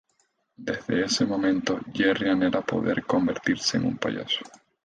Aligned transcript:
Desde 0.57 1.03
ese 1.03 1.27
momento, 1.27 1.79
Jerry 1.93 2.29
anhela 2.29 2.61
poder 2.61 3.05
convertirse 3.05 3.77
en 3.77 3.85
un 3.85 3.97
payaso. 3.99 4.39